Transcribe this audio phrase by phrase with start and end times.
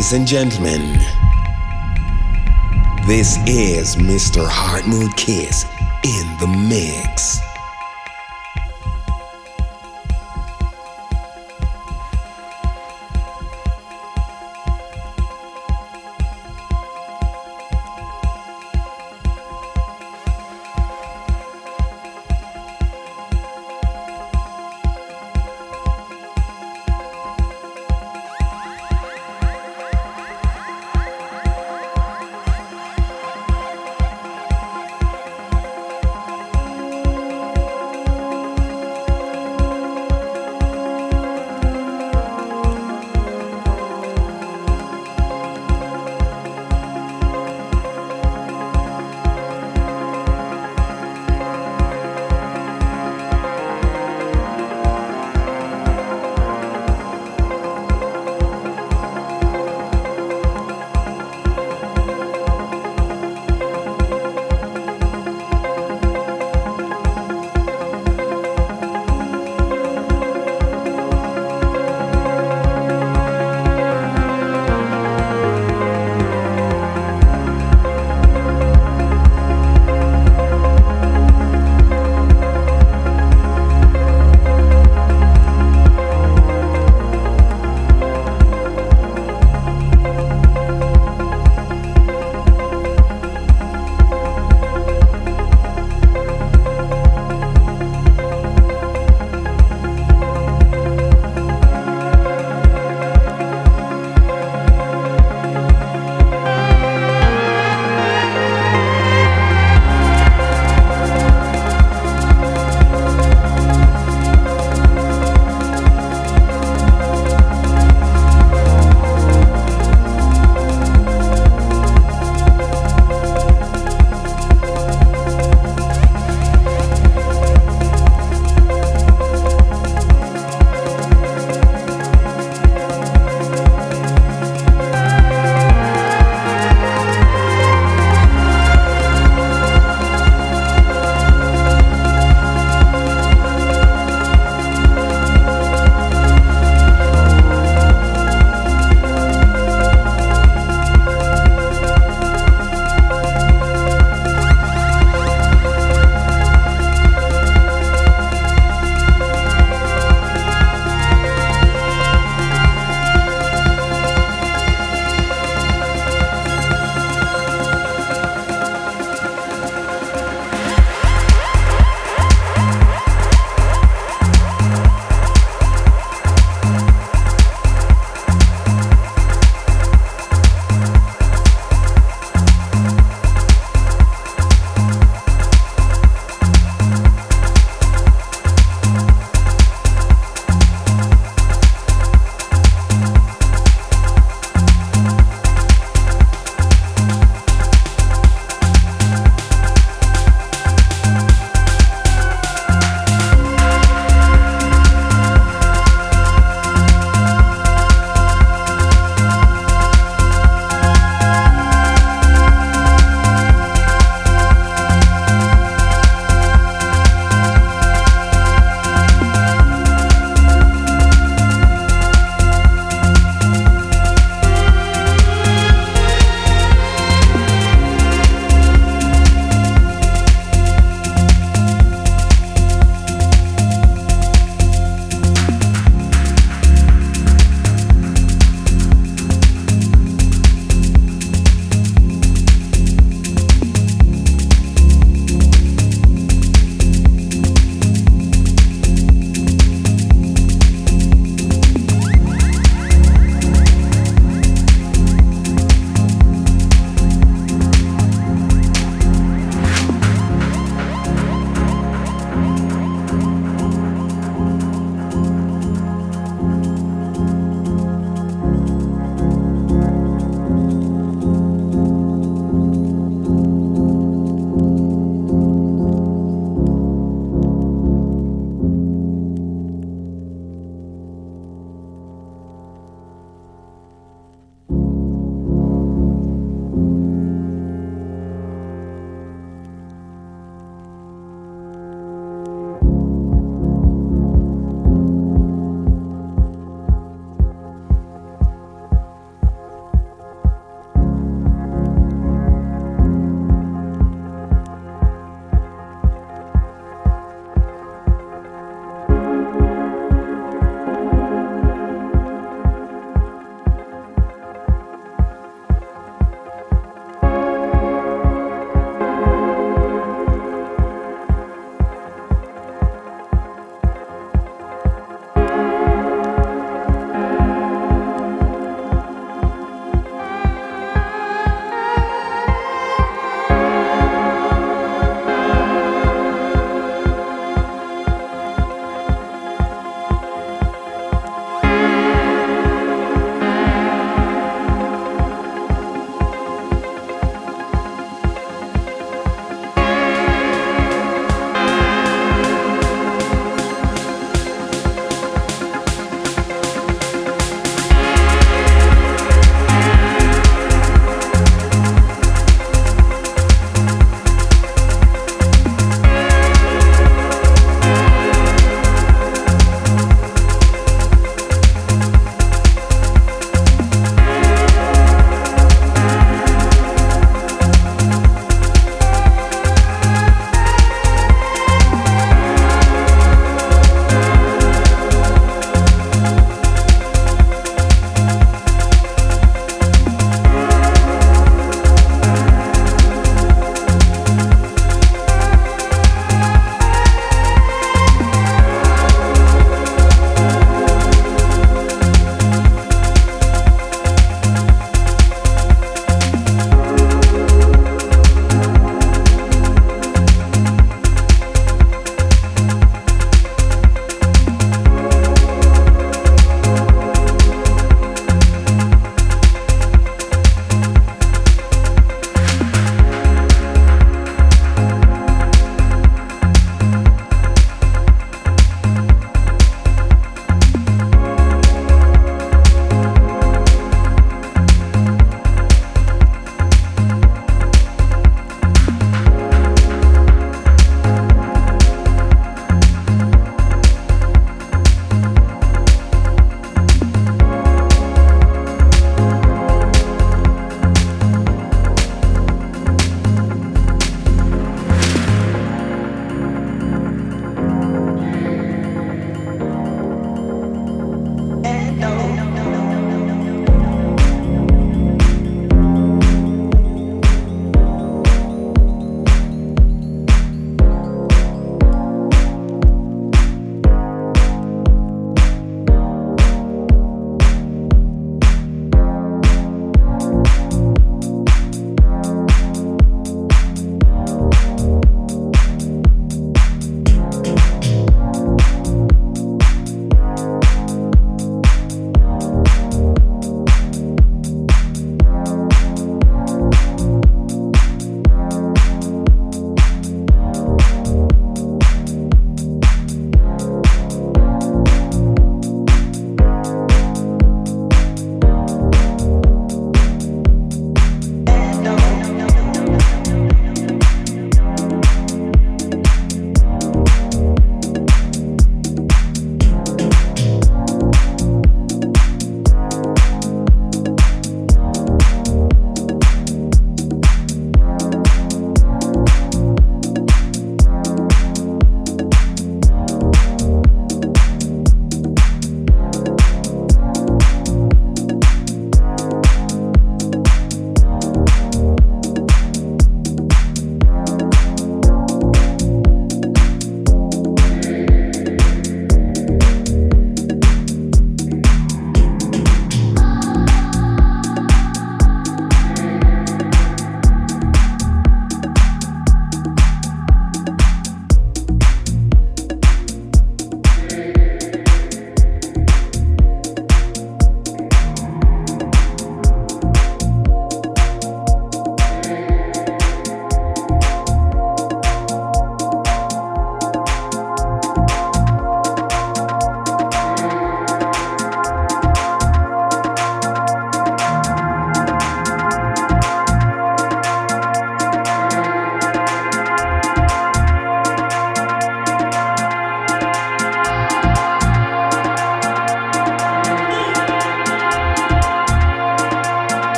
[0.00, 0.98] Ladies and gentlemen,
[3.06, 4.48] this is Mr.
[4.48, 5.66] Heart Mood Kiss
[6.02, 7.49] in the mix.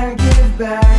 [0.00, 0.89] Can't give back.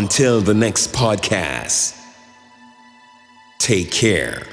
[0.00, 1.94] Until the next podcast,
[3.58, 4.49] take care.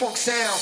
[0.00, 0.59] U-Funk sound.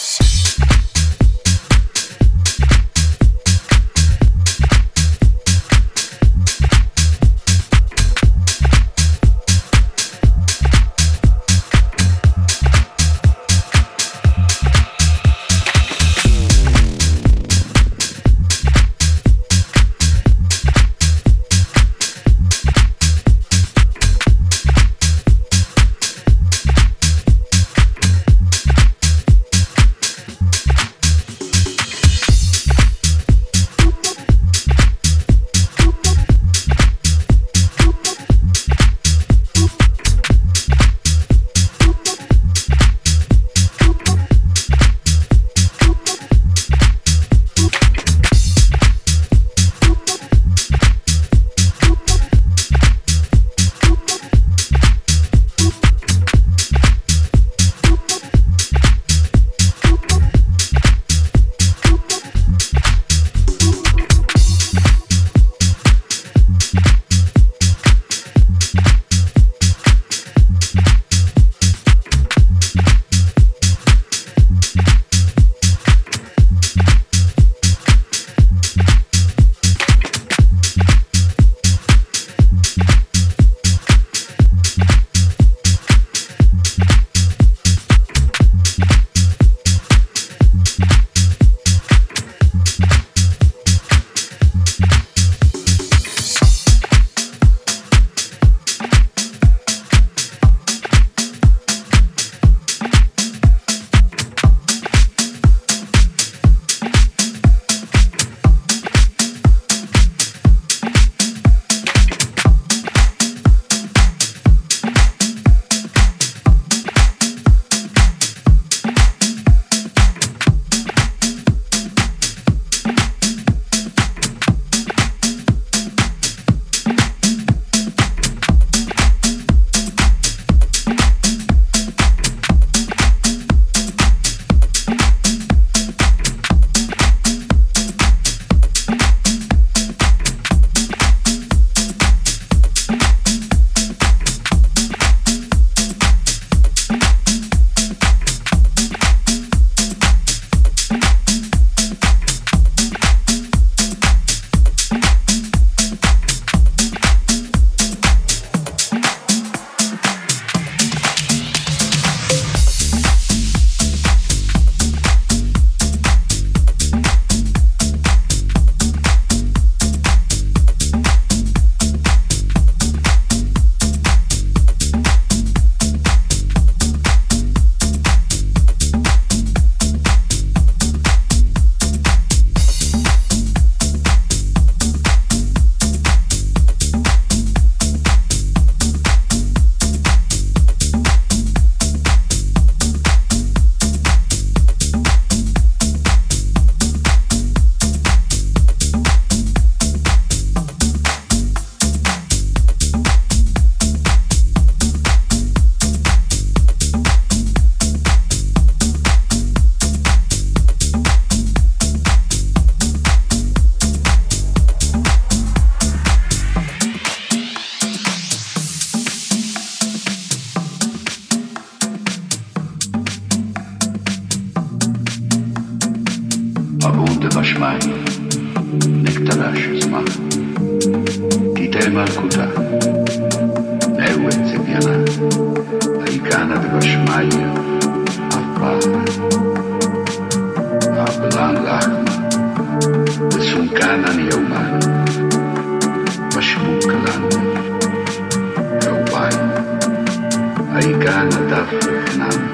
[251.71, 252.48] Aikana Dafrechnan,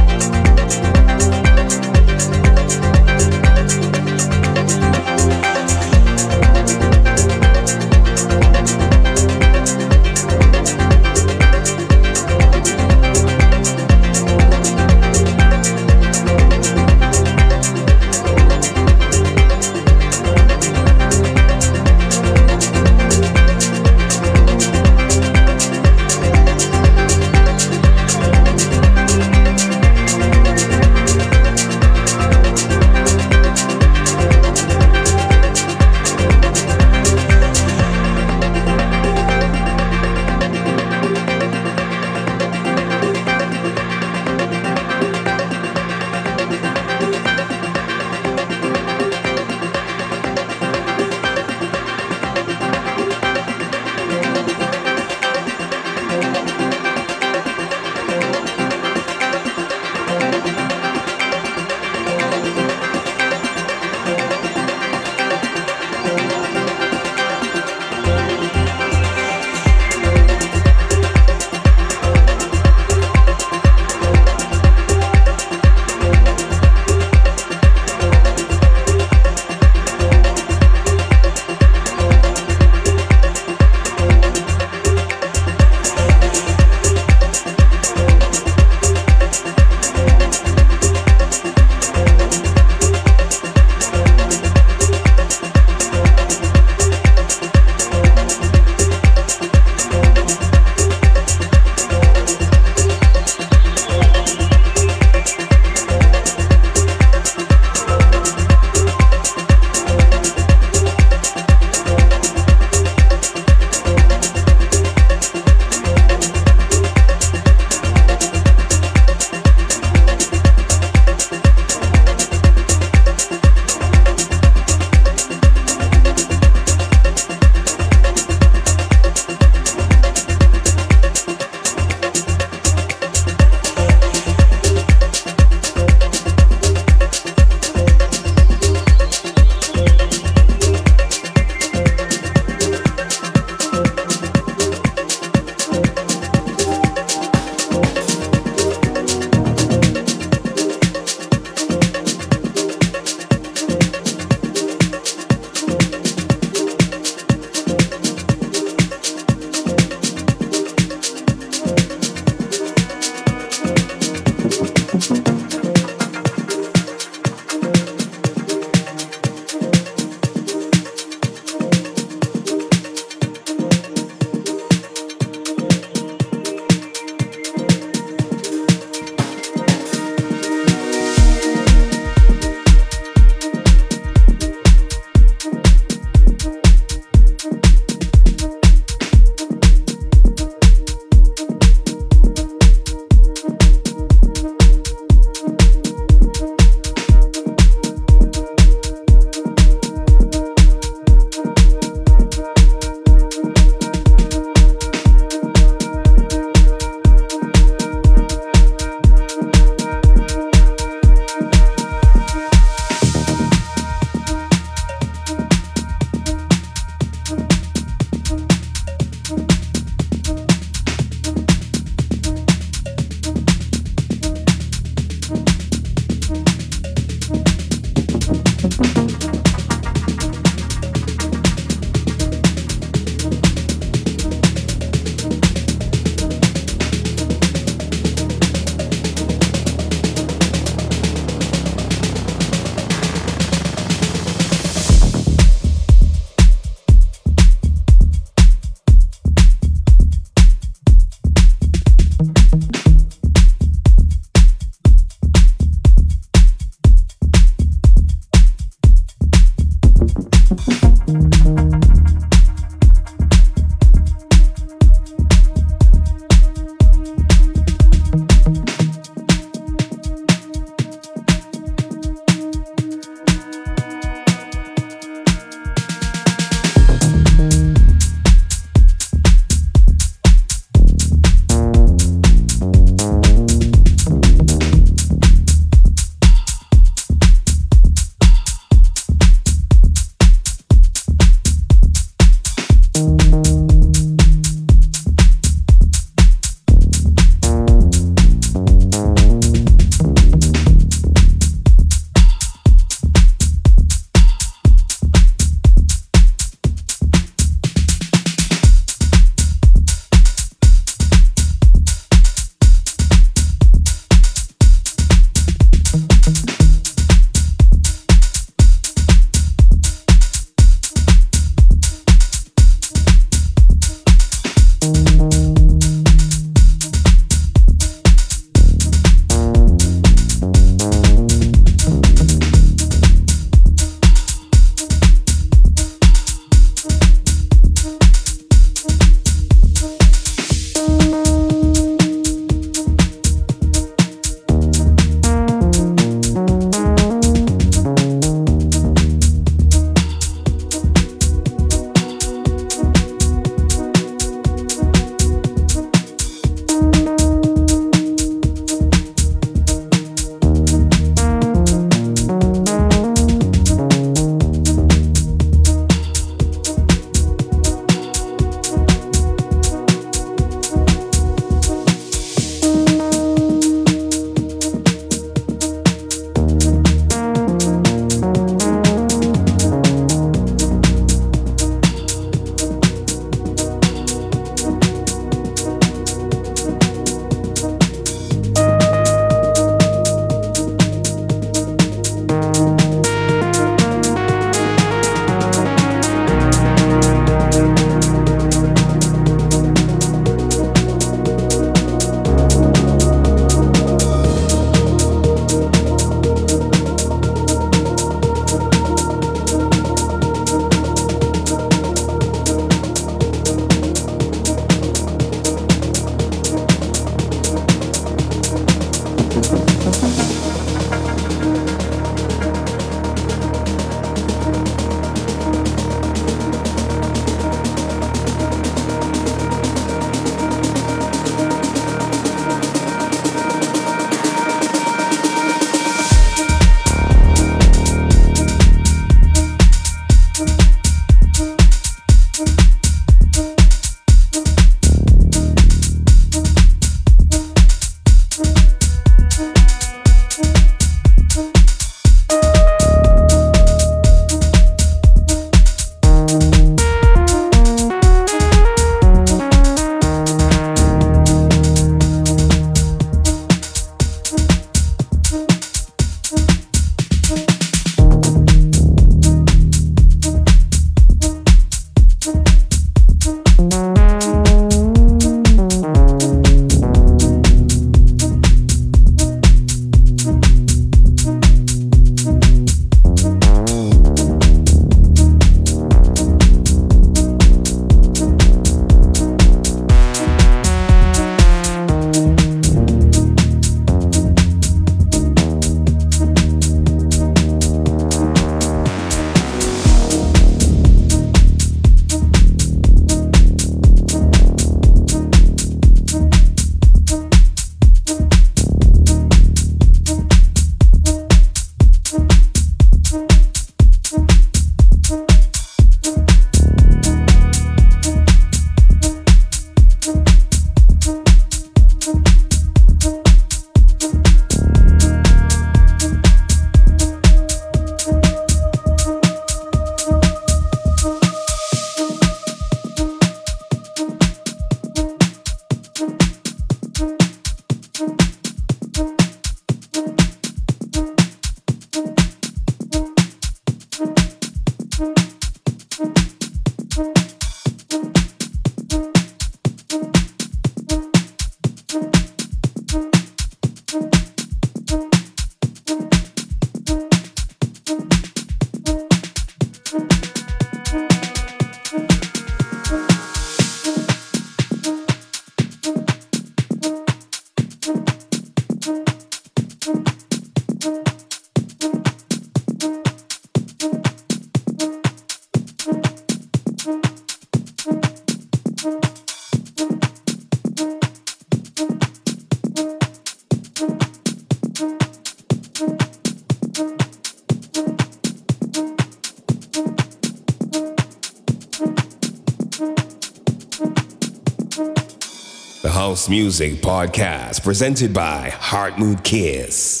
[596.31, 600.00] Music Podcast presented by Heart Mood Kiss.